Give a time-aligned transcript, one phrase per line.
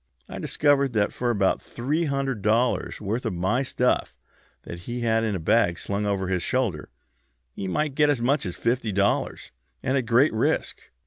[0.27, 4.15] I discovered that for about three hundred dollars' worth of my stuff
[4.63, 6.89] that he had in a bag slung over his shoulder
[7.53, 9.51] he might get as much as fifty dollars,
[9.83, 10.81] and at great risk.